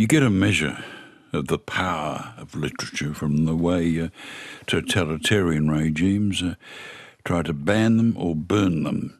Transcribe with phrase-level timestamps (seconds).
[0.00, 0.82] You get a measure
[1.30, 4.08] of the power of literature from the way uh,
[4.66, 6.54] totalitarian regimes uh,
[7.22, 9.18] try to ban them or burn them.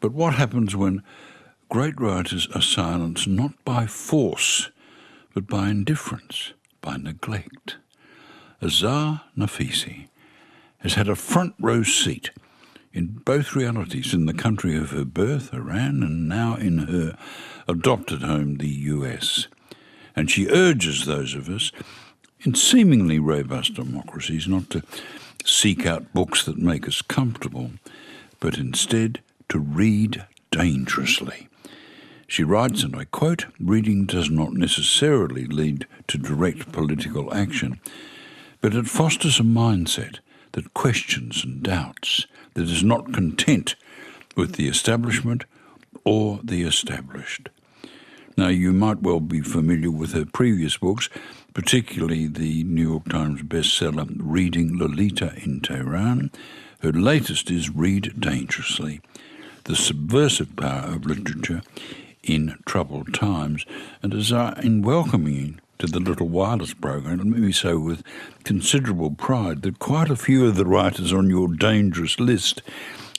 [0.00, 1.02] But what happens when
[1.70, 4.70] great writers are silenced not by force,
[5.32, 6.52] but by indifference,
[6.82, 7.78] by neglect?
[8.60, 10.08] Azar Nafisi
[10.80, 12.32] has had a front row seat
[12.92, 17.16] in both realities in the country of her birth, Iran, and now in her
[17.66, 19.48] adopted home, the US.
[20.18, 21.70] And she urges those of us
[22.40, 24.82] in seemingly robust democracies not to
[25.44, 27.70] seek out books that make us comfortable,
[28.40, 31.48] but instead to read dangerously.
[32.26, 37.78] She writes, and I quote Reading does not necessarily lead to direct political action,
[38.60, 40.18] but it fosters a mindset
[40.50, 43.76] that questions and doubts, that is not content
[44.34, 45.44] with the establishment
[46.04, 47.50] or the established.
[48.38, 51.08] Now, you might well be familiar with her previous books,
[51.54, 56.30] particularly the New York Times bestseller Reading Lolita in Tehran.
[56.78, 59.00] Her latest is Read Dangerously
[59.64, 61.62] The Subversive Power of Literature
[62.22, 63.66] in Troubled Times.
[64.02, 68.02] And Azar, in welcoming to the Little Wireless program, and let me say with
[68.44, 72.62] considerable pride that quite a few of the writers on your dangerous list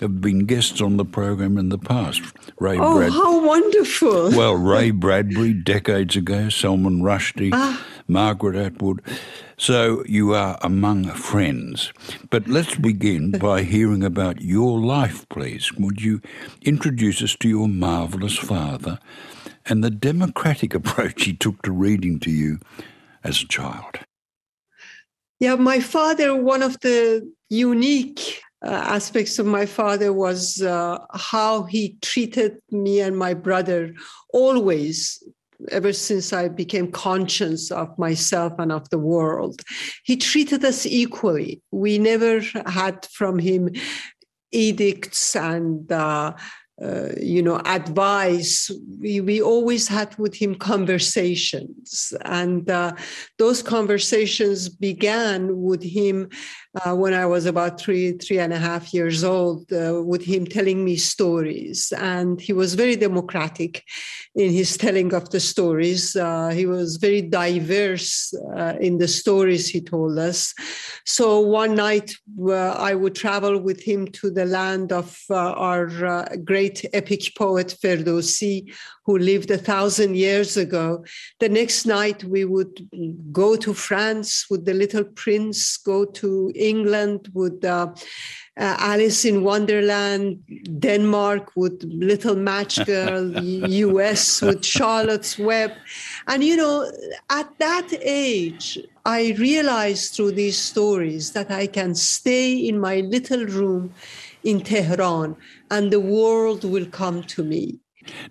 [0.02, 2.22] have been guests on the program in the past.
[2.60, 4.32] Ray oh, Brad- how wonderful!
[4.32, 7.86] Well, Ray Bradbury decades ago, Salman Rushdie, ah.
[8.08, 9.02] Margaret Atwood.
[9.58, 11.92] So you are among friends.
[12.30, 15.74] But let's begin by hearing about your life, please.
[15.74, 16.22] Would you
[16.62, 19.00] introduce us to your marvellous father
[19.70, 22.60] and the democratic approach he took to reading to you
[23.24, 24.00] as a child?
[25.40, 31.64] Yeah, my father, one of the unique uh, aspects of my father was uh, how
[31.64, 33.94] he treated me and my brother
[34.34, 35.24] always
[35.72, 39.62] ever since I became conscious of myself and of the world.
[40.04, 41.62] He treated us equally.
[41.72, 43.70] We never had from him
[44.52, 46.34] edicts and uh,
[46.82, 52.14] uh, you know advice we, we always had with him conversations.
[52.26, 52.94] And uh,
[53.38, 56.30] those conversations began with him
[56.76, 60.46] uh, when I was about three, three and a half years old, uh, with him
[60.46, 61.92] telling me stories.
[61.98, 63.84] And he was very democratic
[64.36, 66.16] in his telling of the stories.
[66.16, 70.54] Uh, he was very diverse uh, in the stories he told us.
[71.06, 75.88] So one night uh, I would travel with him to the land of uh, our
[76.44, 78.72] great epic poet Ferdowsi,
[79.10, 81.04] who lived a thousand years ago.
[81.40, 82.88] The next night, we would
[83.32, 87.88] go to France with the little prince, go to England with uh,
[88.58, 90.44] uh, Alice in Wonderland,
[90.80, 95.72] Denmark with Little Match Girl, US with Charlotte's Web.
[96.28, 96.92] And, you know,
[97.30, 103.46] at that age, I realized through these stories that I can stay in my little
[103.46, 103.94] room
[104.44, 105.36] in Tehran
[105.72, 107.80] and the world will come to me.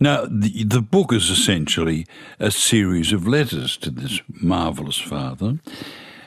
[0.01, 2.07] Now, the, the book is essentially
[2.39, 5.59] a series of letters to this marvellous father,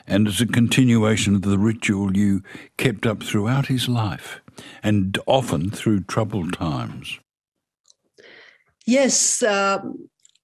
[0.06, 2.42] and as a continuation of the ritual you
[2.76, 4.40] kept up throughout his life,
[4.82, 7.18] and often through troubled times.
[8.86, 9.78] Yes, uh,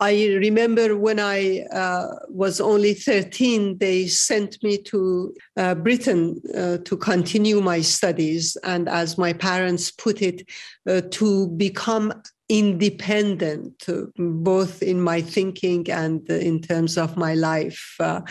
[0.00, 6.78] I remember when I uh, was only 13, they sent me to uh, Britain uh,
[6.84, 8.56] to continue my studies.
[8.62, 10.48] And as my parents put it,
[10.88, 13.86] uh, to become independent,
[14.16, 17.94] both in my thinking and in terms of my life.
[18.00, 18.22] Uh,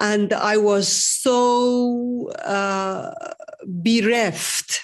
[0.00, 3.12] and I was so uh,
[3.66, 4.80] bereft.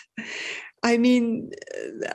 [0.82, 1.50] I mean,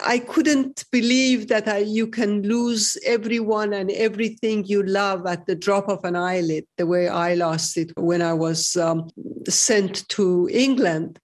[0.06, 5.56] I couldn't believe that I, you can lose everyone and everything you love at the
[5.56, 9.10] drop of an eyelid, the way I lost it when I was um,
[9.48, 11.20] sent to England.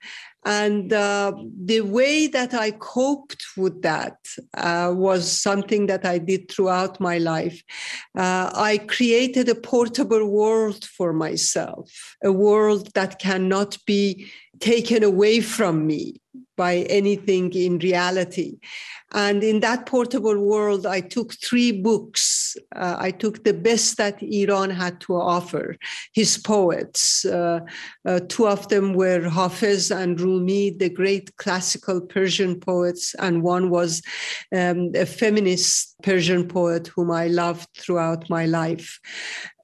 [0.45, 1.33] And uh,
[1.65, 4.17] the way that I coped with that
[4.55, 7.63] uh, was something that I did throughout my life.
[8.15, 11.91] Uh, I created a portable world for myself,
[12.23, 16.21] a world that cannot be taken away from me
[16.57, 18.57] by anything in reality.
[19.13, 22.57] And in that portable world, I took three books.
[22.75, 25.77] Uh, I took the best that Iran had to offer,
[26.13, 27.23] his poets.
[27.23, 27.61] Uh,
[28.05, 33.69] uh, two of them were Hafiz and Rumi, the great classical Persian poets, and one
[33.69, 34.01] was
[34.53, 38.99] um, a feminist Persian poet whom I loved throughout my life.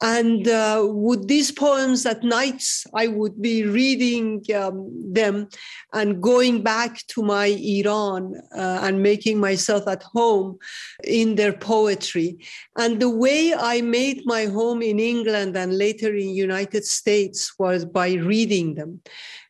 [0.02, 5.50] And uh, with these poems at nights, I would be reading um, them
[5.94, 10.58] and going back to my Iran uh, and making myself at home
[11.04, 12.40] in their poetry.
[12.76, 17.86] And the way I made my home in England and later in United States was
[17.86, 19.02] by reading them.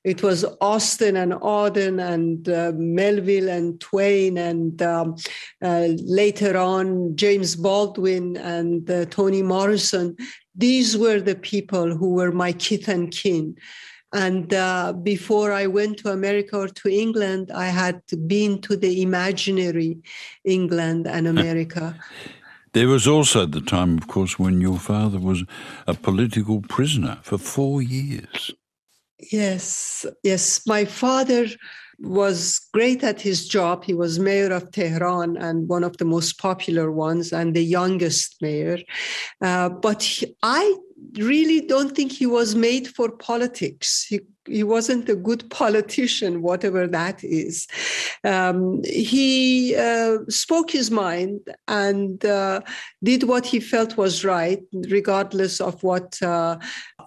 [0.03, 5.15] It was Austen and Auden and uh, Melville and Twain and um,
[5.61, 10.17] uh, later on James Baldwin and uh, Toni Morrison
[10.55, 13.55] these were the people who were my kith and kin.
[14.13, 19.01] And uh, before I went to America or to England, I had been to the
[19.01, 19.97] imaginary
[20.43, 21.97] England and America.
[22.73, 25.43] There was also the time, of course, when your father was
[25.87, 28.51] a political prisoner for four years.
[29.31, 30.65] Yes, yes.
[30.65, 31.47] My father
[32.01, 33.83] was great at his job.
[33.83, 38.41] He was mayor of Tehran and one of the most popular ones and the youngest
[38.41, 38.79] mayor.
[39.41, 40.75] Uh, but he, I
[41.17, 44.03] really don't think he was made for politics.
[44.03, 47.67] He, he wasn't a good politician, whatever that is.
[48.23, 52.61] Um, he uh, spoke his mind and uh,
[53.03, 56.57] did what he felt was right, regardless of what uh,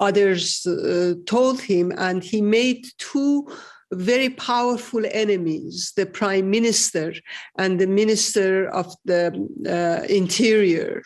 [0.00, 1.92] others uh, told him.
[1.96, 3.48] And he made two
[3.94, 7.14] very powerful enemies the prime minister
[7.58, 9.32] and the minister of the
[9.68, 11.02] uh, interior.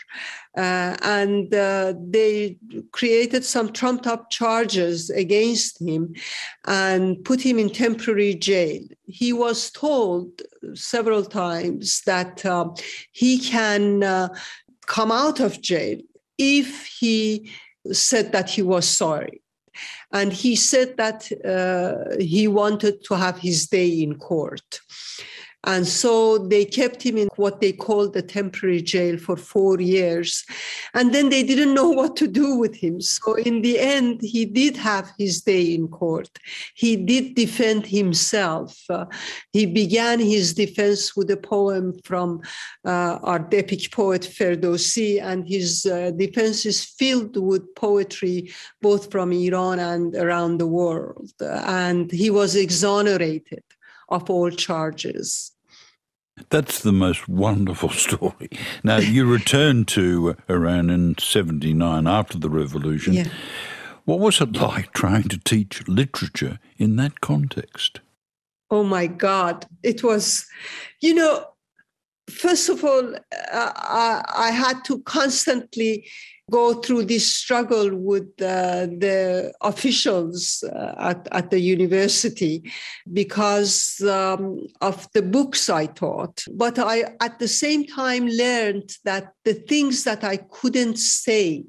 [0.56, 2.56] Uh, and uh, they
[2.92, 6.12] created some trumped up charges against him
[6.66, 8.82] and put him in temporary jail.
[9.06, 10.42] He was told
[10.74, 12.70] several times that uh,
[13.12, 14.28] he can uh,
[14.86, 15.98] come out of jail
[16.38, 17.50] if he
[17.92, 19.40] said that he was sorry.
[20.12, 24.80] And he said that uh, he wanted to have his day in court.
[25.68, 30.46] And so they kept him in what they called the temporary jail for four years.
[30.94, 33.02] And then they didn't know what to do with him.
[33.02, 36.30] So in the end, he did have his day in court.
[36.74, 38.82] He did defend himself.
[38.88, 39.04] Uh,
[39.52, 42.40] he began his defense with a poem from
[42.86, 48.50] uh, our epic poet Ferdowsi, and his uh, defense is filled with poetry
[48.80, 51.30] both from Iran and around the world.
[51.42, 53.64] And he was exonerated
[54.08, 55.52] of all charges.
[56.50, 58.50] That's the most wonderful story.
[58.82, 63.14] Now, you returned to Iran in 79 after the revolution.
[63.14, 63.28] Yeah.
[64.04, 68.00] What was it like trying to teach literature in that context?
[68.70, 69.66] Oh my God.
[69.82, 70.46] It was,
[71.00, 71.44] you know,
[72.30, 73.18] first of all, uh,
[73.52, 76.06] I, I, had to constantly
[76.50, 82.70] go through this struggle with uh, the officials uh, at, at the university
[83.12, 86.44] because um, of the books I taught.
[86.52, 91.64] But I, at the same time, learned that the things that I couldn't say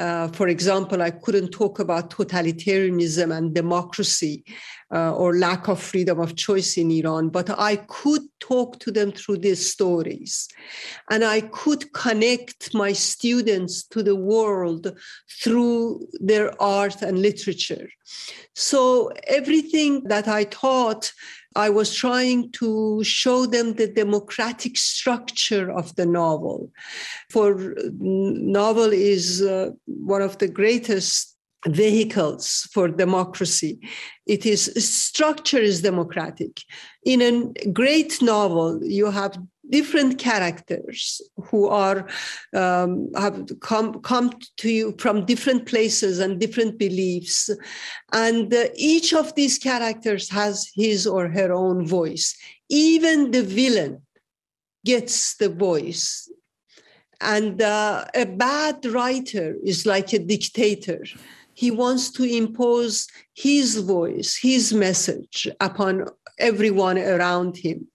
[0.00, 4.44] uh, for example, I couldn't talk about totalitarianism and democracy
[4.90, 9.12] uh, or lack of freedom of choice in Iran, but I could talk to them
[9.12, 10.48] through these stories.
[11.10, 14.90] And I could connect my students to the world
[15.42, 17.90] through their art and literature.
[18.54, 21.12] So everything that I taught
[21.56, 26.70] I was trying to show them the democratic structure of the novel.
[27.28, 31.36] For novel is uh, one of the greatest
[31.66, 33.80] vehicles for democracy.
[34.26, 36.60] It is structure is democratic.
[37.04, 39.36] In a great novel, you have
[39.70, 42.08] different characters who are
[42.54, 47.50] um, have come come to you from different places and different beliefs.
[48.12, 52.36] And uh, each of these characters has his or her own voice.
[52.68, 54.02] Even the villain
[54.84, 56.30] gets the voice.
[57.20, 61.04] And uh, a bad writer is like a dictator
[61.54, 66.06] he wants to impose his voice, his message upon
[66.38, 67.86] everyone around him.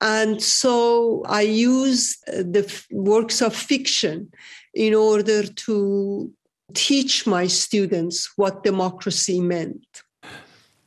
[0.00, 4.30] And so I use the works of fiction
[4.74, 6.32] in order to
[6.74, 10.02] teach my students what democracy meant.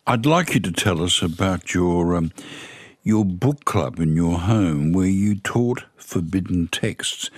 [0.06, 2.32] I'd like you to tell us about your um,
[3.04, 7.30] your book club in your home where you taught forbidden texts,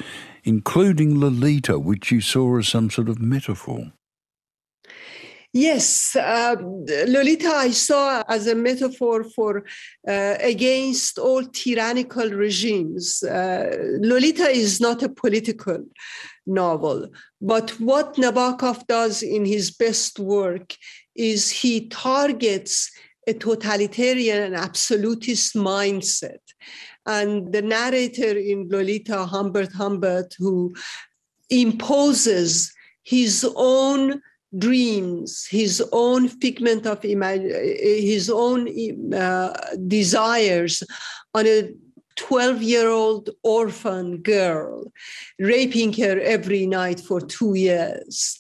[0.44, 3.92] including Lolita, which you saw as some sort of metaphor.
[5.52, 6.56] Yes, uh,
[7.08, 9.66] Lolita, I saw as a metaphor for
[10.08, 13.24] uh, against all tyrannical regimes.
[13.24, 15.84] Uh, Lolita is not a political
[16.46, 17.10] novel,
[17.42, 20.76] but what Nabokov does in his best work
[21.16, 22.92] is he targets
[23.28, 26.42] a totalitarian and absolutist mindset.
[27.08, 30.76] And the narrator in Lolita, Humbert Humbert, who
[31.50, 32.72] imposes
[33.04, 34.22] his own
[34.58, 38.68] dreams, his own figment of imag- his own
[39.14, 39.54] uh,
[39.88, 40.84] desires
[41.34, 41.72] on a
[42.16, 44.92] 12 year old orphan girl,
[45.40, 48.40] raping her every night for two years.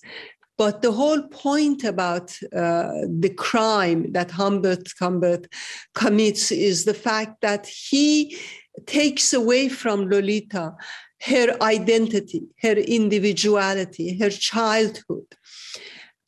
[0.57, 5.47] But the whole point about uh, the crime that Humbert Humbert
[5.95, 8.37] commits is the fact that he
[8.85, 10.75] takes away from Lolita
[11.23, 15.25] her identity, her individuality, her childhood,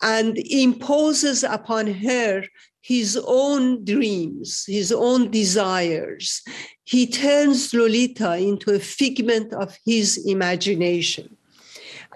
[0.02, 2.44] and imposes upon her
[2.82, 6.42] his own dreams, his own desires.
[6.84, 11.38] He turns Lolita into a figment of his imagination.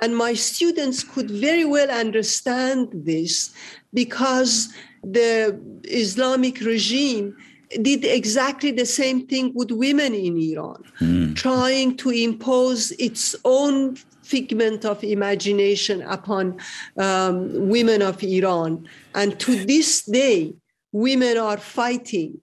[0.01, 3.54] And my students could very well understand this
[3.94, 4.74] because
[5.04, 7.38] the Islamic regime
[7.82, 11.36] did exactly the same thing with women in Iran, mm.
[11.36, 16.58] trying to impose its own figment of imagination upon
[16.98, 18.88] um, women of Iran.
[19.13, 20.53] And to this day,
[20.91, 22.41] women are fighting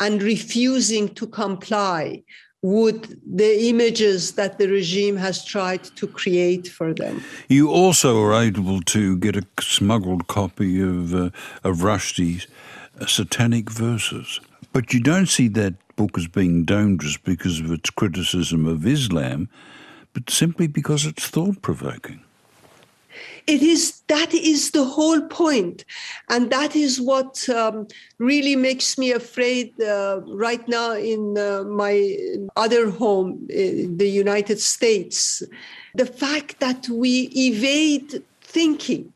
[0.00, 2.22] and refusing to comply
[2.62, 7.22] with the images that the regime has tried to create for them.
[7.48, 11.30] You also are able to get a smuggled copy of, uh,
[11.62, 12.46] of Rushdie's
[13.00, 14.40] uh, Satanic Verses.
[14.72, 19.48] But you don't see that book as being dangerous because of its criticism of Islam,
[20.16, 22.20] but simply because it's thought provoking
[23.46, 25.84] it is that is the whole point
[26.30, 27.86] and that is what um,
[28.18, 32.16] really makes me afraid uh, right now in uh, my
[32.56, 35.42] other home in the united states.
[35.94, 39.12] The fact that we evade thinking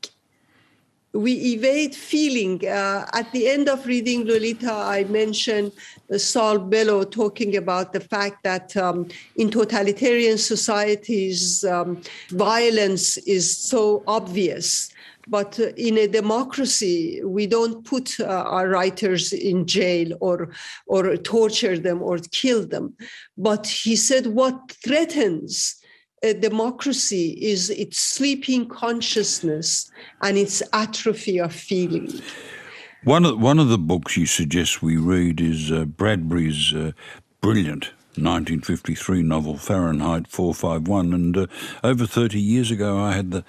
[1.13, 2.67] we evade feeling.
[2.67, 5.73] Uh, at the end of reading Lolita, I mentioned
[6.13, 12.01] uh, Saul Bellow talking about the fact that um, in totalitarian societies, um,
[12.31, 14.91] violence is so obvious.
[15.27, 20.51] But uh, in a democracy, we don't put uh, our writers in jail or,
[20.87, 22.95] or torture them or kill them.
[23.37, 25.80] But he said what threatens
[26.23, 29.91] a democracy is its sleeping consciousness
[30.23, 32.11] and its atrophy of feeling.
[33.05, 36.93] One of, one of the books you suggest we read is uh, Bradbury's uh,
[37.41, 41.15] brilliant 1953 novel Fahrenheit 451.
[41.15, 41.47] And uh,
[41.83, 43.43] over 30 years ago, I had the,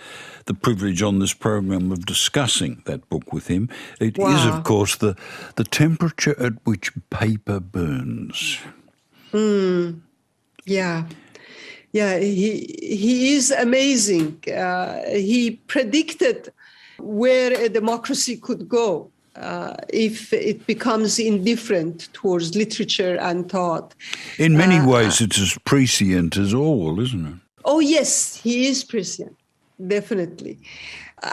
[0.45, 3.67] the privilege on this program of discussing that book with him.
[3.99, 4.33] It wow.
[4.33, 5.17] is, of course, the,
[5.57, 8.59] the temperature at which paper burns.
[9.33, 9.99] Mm.
[10.63, 11.05] Yeah
[11.93, 14.43] yeah, he he is amazing.
[14.47, 16.51] Uh, he predicted
[16.99, 23.93] where a democracy could go uh, if it becomes indifferent towards literature and thought.
[24.37, 27.35] In many uh, ways, it's as prescient as all, isn't it?
[27.65, 29.35] Oh yes, he is prescient,
[29.87, 30.57] definitely,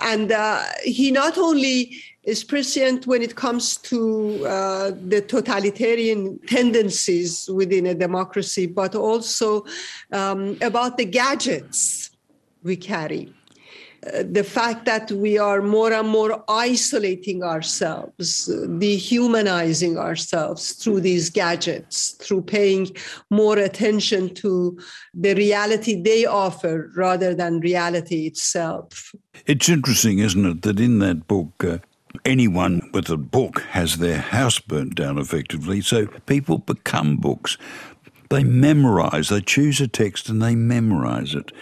[0.02, 7.48] and uh, he not only is prescient when it comes to uh, the totalitarian tendencies
[7.48, 9.64] within a democracy, but also
[10.12, 12.10] um, about the gadgets
[12.62, 13.32] we carry.
[14.02, 18.46] The fact that we are more and more isolating ourselves,
[18.78, 22.94] dehumanizing ourselves through these gadgets, through paying
[23.30, 24.78] more attention to
[25.14, 29.12] the reality they offer rather than reality itself.
[29.46, 31.78] It's interesting, isn't it, that in that book, uh,
[32.24, 35.80] anyone with a book has their house burnt down effectively.
[35.80, 37.56] So people become books.
[38.30, 41.52] They memorize, they choose a text and they memorize it.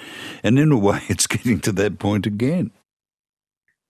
[0.43, 2.71] And in a way, it's getting to that point again.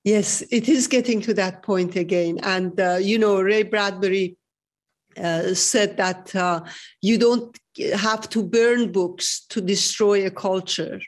[0.05, 2.39] Yes, it is getting to that point again.
[2.45, 4.37] And, uh, you know, Ray Bradbury
[5.17, 6.63] uh, said that uh,
[7.03, 7.59] you don't
[7.95, 11.01] have to burn books to destroy a culture.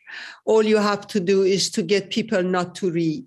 [0.47, 3.27] All you have to do is to get people not to read.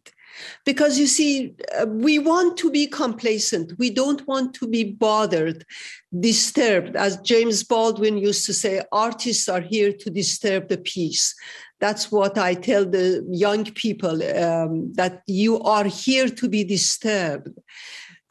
[0.65, 3.73] Because you see, uh, we want to be complacent.
[3.77, 5.65] We don't want to be bothered,
[6.19, 6.95] disturbed.
[6.95, 11.35] As James Baldwin used to say, artists are here to disturb the peace.
[11.79, 17.57] That's what I tell the young people um, that you are here to be disturbed.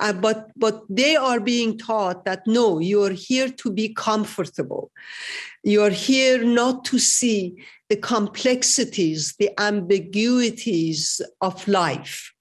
[0.01, 4.91] Uh, but but they are being taught that no, you are here to be comfortable.
[5.63, 12.33] You are here not to see the complexities, the ambiguities of life,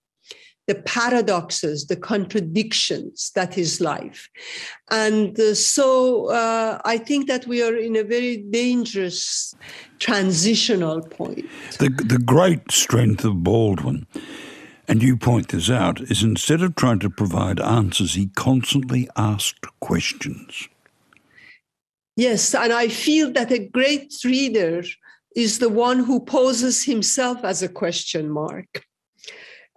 [0.68, 4.30] the paradoxes, the contradictions that is life.
[4.90, 9.54] And uh, so uh, I think that we are in a very dangerous
[9.98, 11.46] transitional point.
[11.80, 14.06] The, the great strength of Baldwin
[14.90, 19.66] and you point this out, is instead of trying to provide answers, he constantly asked
[19.80, 20.68] questions.
[22.16, 24.84] Yes, and I feel that a great reader
[25.36, 28.84] is the one who poses himself as a question mark.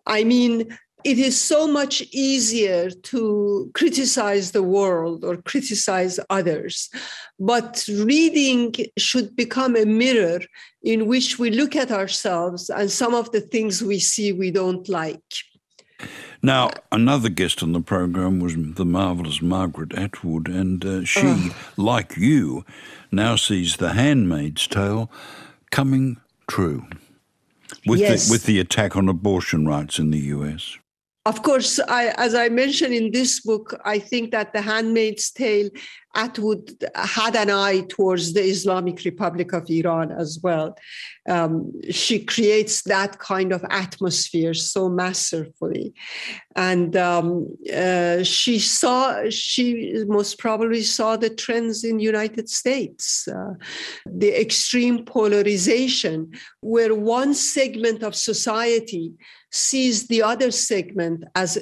[0.06, 6.90] I mean, it is so much easier to criticize the world or criticize others.
[7.38, 10.40] But reading should become a mirror
[10.82, 14.88] in which we look at ourselves and some of the things we see we don't
[14.88, 15.22] like.
[16.42, 22.16] Now, another guest on the program was the marvelous Margaret Atwood, and uh, she, like
[22.16, 22.64] you,
[23.12, 25.08] now sees The Handmaid's Tale
[25.70, 26.16] coming
[26.48, 26.84] true
[27.86, 28.26] with Yes.
[28.26, 30.78] the with the attack on abortion rights in the US.
[31.24, 35.70] Of course, I, as I mentioned in this book, I think that The Handmaid's Tale,
[36.16, 40.76] Atwood had an eye towards the Islamic Republic of Iran as well.
[41.28, 45.94] Um, she creates that kind of atmosphere so masterfully.
[46.56, 53.54] And um, uh, she saw, she most probably saw the trends in United States, uh,
[54.04, 59.12] the extreme polarization, where one segment of society
[59.52, 61.58] sees the other segment as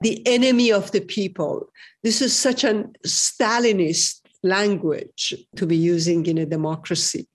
[0.00, 1.70] the enemy of the people.
[2.02, 7.28] This is such an Stalinist language to be using in a democracy.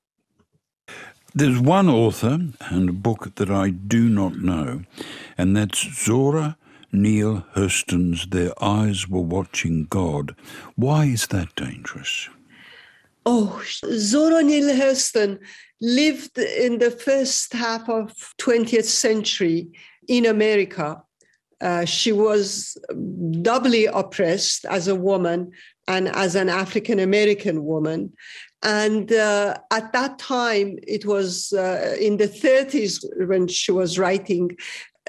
[1.34, 4.82] There's one author and a book that I do not know,
[5.38, 6.58] and that's Zora
[6.92, 10.36] Neale Hurston's Their Eyes Were Watching God.
[10.76, 12.28] Why is that dangerous?
[13.26, 15.40] Oh, Zora Neale Hurston
[15.80, 18.12] lived in the first half of
[18.42, 19.70] 20th century
[20.10, 21.02] in America.
[21.62, 22.78] Uh, she was
[23.42, 25.52] doubly oppressed as a woman
[25.88, 28.12] and as an African American woman.
[28.64, 34.52] And uh, at that time, it was uh, in the 30s when she was writing,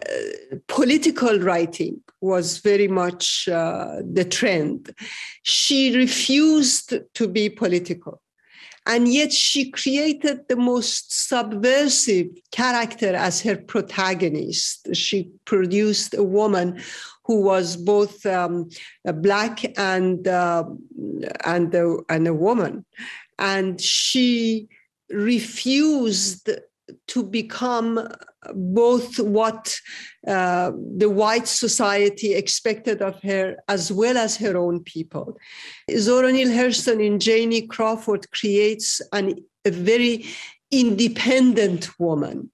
[0.00, 4.94] uh, political writing was very much uh, the trend.
[5.42, 8.22] She refused to be political.
[8.86, 14.96] And yet she created the most subversive character as her protagonist.
[14.96, 16.80] She produced a woman
[17.24, 18.68] who was both um,
[19.04, 20.64] black and uh,
[21.44, 22.84] and a, and a woman,
[23.42, 24.68] and she
[25.10, 26.48] refused
[27.08, 28.08] to become
[28.54, 29.76] both what
[30.26, 35.36] uh, the white society expected of her as well as her own people.
[35.96, 40.24] Zora Neale Hurston in Janie Crawford creates an, a very
[40.70, 42.50] independent woman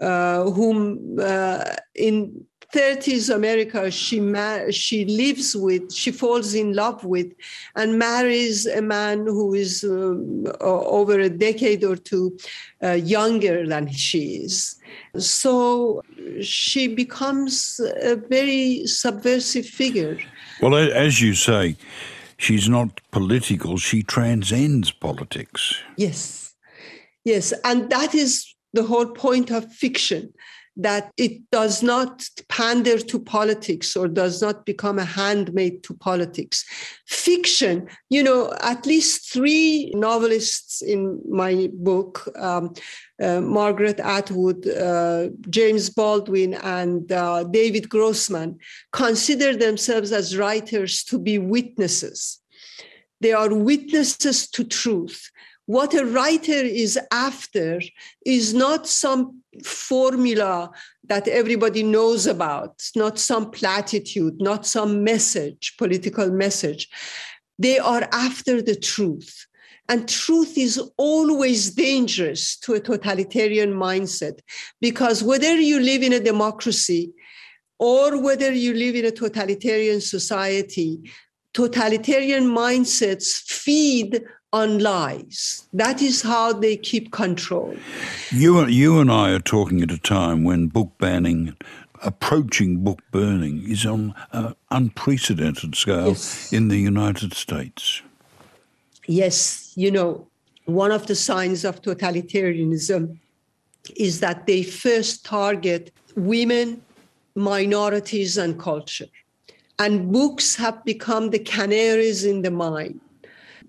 [0.00, 2.44] uh, whom uh, in
[2.76, 7.32] 30s America she ma- she lives with she falls in love with
[7.74, 12.36] and marries a man who is um, over a decade or two
[12.82, 14.76] uh, younger than she is
[15.16, 16.02] so
[16.42, 20.18] she becomes a very subversive figure
[20.60, 21.76] Well, as you say,
[22.38, 25.82] she's not political, she transcends politics.
[25.96, 26.54] Yes,
[27.24, 27.52] yes.
[27.64, 30.32] And that is the whole point of fiction
[30.76, 36.64] that it does not pander to politics or does not become a handmaid to politics.
[37.06, 42.74] Fiction, you know, at least three novelists in my book um,
[43.22, 48.58] uh, Margaret Atwood, uh, James Baldwin, and uh, David Grossman
[48.92, 52.40] consider themselves as writers to be witnesses.
[53.22, 55.30] They are witnesses to truth
[55.66, 57.80] what a writer is after
[58.24, 60.70] is not some formula
[61.04, 66.88] that everybody knows about, not some platitude, not some message, political message.
[67.58, 69.46] They are after the truth.
[69.88, 74.40] And truth is always dangerous to a totalitarian mindset
[74.80, 77.12] because whether you live in a democracy
[77.78, 80.98] or whether you live in a totalitarian society,
[81.52, 85.66] totalitarian mindsets feed on lies.
[85.72, 87.76] That is how they keep control.
[88.30, 91.56] You, you and I are talking at a time when book banning,
[92.02, 96.52] approaching book burning, is on an unprecedented scale Yes.
[96.52, 98.02] in the United States.
[99.06, 100.26] Yes, you know,
[100.64, 103.18] one of the signs of totalitarianism
[103.96, 106.82] is that they first target women,
[107.34, 109.06] minorities, and culture.
[109.78, 113.00] And books have become the canaries in the mine.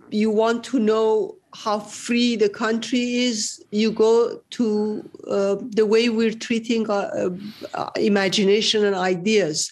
[0.09, 6.09] You want to know how free the country is, you go to uh, the way
[6.09, 7.29] we're treating uh,
[7.73, 9.71] uh, imagination and ideas.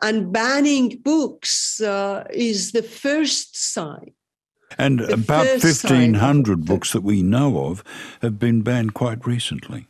[0.00, 4.12] And banning books uh, is the first sign.
[4.78, 7.82] And The about first sign of 1,500 books that we know of
[8.22, 9.86] have been banned quite recently.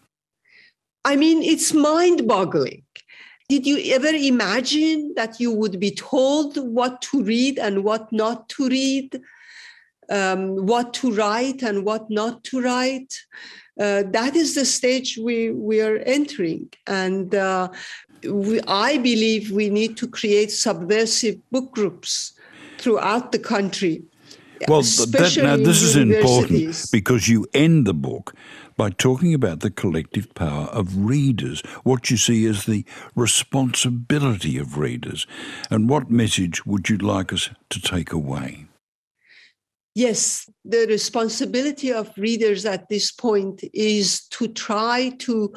[1.05, 2.83] I mean, it's mind boggling.
[3.49, 8.49] Did you ever imagine that you would be told what to read and what not
[8.51, 9.21] to read,
[10.11, 13.15] um, what to write and what not to write?
[13.79, 16.69] uh, that is the stage we, we are entering.
[16.87, 17.69] And uh,
[18.25, 22.33] we, I believe we need to create subversive book groups
[22.79, 24.03] throughout the country.
[24.67, 28.35] Well, that, now this is important because you end the book
[28.77, 34.77] by talking about the collective power of readers, what you see as the responsibility of
[34.77, 35.29] readers.
[35.71, 38.68] And what message would you like us to take away?
[39.99, 45.53] Yes, the responsibility of readers at this point is to try to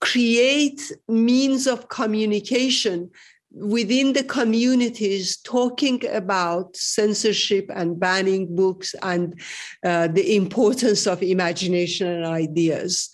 [0.00, 3.10] create means of communication
[3.52, 9.38] within the communities talking about censorship and banning books and
[9.84, 13.10] uh, the importance of imagination and ideas.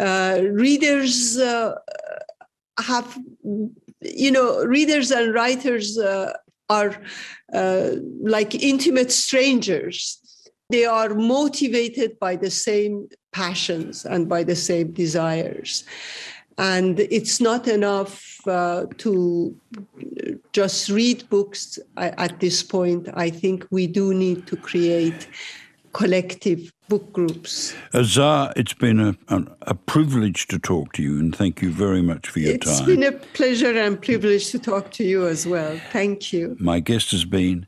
[0.00, 1.74] Uh, readers uh,
[2.80, 3.18] have,
[4.00, 6.32] you know, readers and writers uh,
[6.68, 6.96] are
[7.52, 10.20] uh, like intimate strangers.
[10.70, 15.84] They are motivated by the same passions and by the same desires.
[16.58, 19.56] And it's not enough uh, to
[20.52, 23.08] just read books at this point.
[23.14, 25.28] I think we do need to create
[25.92, 27.74] collective book groups.
[27.94, 32.02] Azar, it's been a, a, a, privilege to talk to you, and thank you very
[32.02, 32.74] much for your it's time.
[32.76, 35.78] It's been a pleasure and privilege to talk to you as well.
[35.92, 36.56] Thank you.
[36.58, 37.66] My guest has been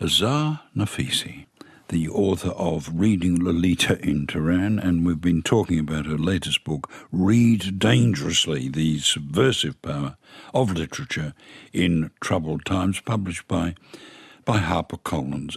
[0.00, 1.46] Azar Nafisi
[1.88, 6.90] the author of Reading Lolita in Tehran, and we've been talking about her latest book,
[7.12, 10.16] Read Dangerously The Subversive Power
[10.52, 11.32] of Literature
[11.72, 13.76] in Troubled Times, published by,
[14.44, 15.56] by HarperCollins.